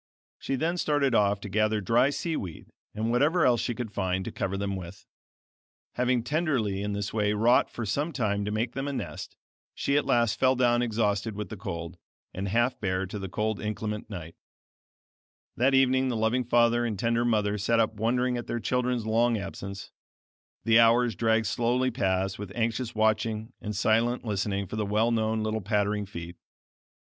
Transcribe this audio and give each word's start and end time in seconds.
She 0.39 0.55
then 0.55 0.77
started 0.77 1.13
off 1.13 1.39
to 1.41 1.47
gather 1.47 1.79
dry 1.79 2.09
sea 2.09 2.35
weed, 2.35 2.71
and 2.95 3.11
whatever 3.11 3.45
else 3.45 3.61
she 3.61 3.75
could 3.75 3.91
find, 3.93 4.25
to 4.25 4.31
cover 4.31 4.57
them 4.57 4.75
with. 4.75 5.05
Having 5.93 6.23
tenderly 6.23 6.81
in 6.81 6.93
this 6.93 7.13
way 7.13 7.33
wrought 7.33 7.69
for 7.69 7.85
some 7.85 8.11
time 8.11 8.43
to 8.45 8.49
make 8.51 8.71
them 8.71 8.87
a 8.87 8.93
nest, 8.93 9.37
she 9.75 9.95
at 9.97 10.07
last 10.07 10.39
fell 10.39 10.55
down 10.55 10.81
exhausted 10.81 11.35
with 11.35 11.49
the 11.49 11.55
cold, 11.55 11.99
and 12.33 12.47
half 12.47 12.79
bare 12.79 13.05
to 13.05 13.19
the 13.19 13.29
cold 13.29 13.59
inclement 13.61 14.09
night. 14.09 14.33
That 15.55 15.75
evening 15.75 16.07
the 16.07 16.17
loving 16.17 16.45
father 16.45 16.83
and 16.83 16.97
tender 16.97 17.23
mother 17.23 17.59
sat 17.59 17.79
up 17.79 17.93
wondering 17.93 18.37
at 18.37 18.47
their 18.47 18.59
children's 18.59 19.05
long 19.05 19.37
absence; 19.37 19.91
the 20.63 20.79
hours 20.79 21.13
dragged 21.13 21.45
slowly 21.45 21.91
past 21.91 22.39
with 22.39 22.51
anxious 22.55 22.95
watching 22.95 23.53
and 23.61 23.75
silent 23.75 24.25
listening 24.25 24.65
for 24.65 24.77
the 24.77 24.83
well 24.87 25.11
known 25.11 25.43
little 25.43 25.61
pattering 25.61 26.07
feet. 26.07 26.37